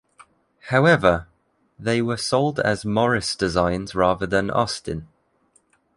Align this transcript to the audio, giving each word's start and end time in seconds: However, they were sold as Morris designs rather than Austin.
However, 0.69 1.27
they 1.77 2.01
were 2.01 2.17
sold 2.17 2.59
as 2.59 2.83
Morris 2.83 3.35
designs 3.35 3.93
rather 3.93 4.25
than 4.25 4.49
Austin. 4.49 5.07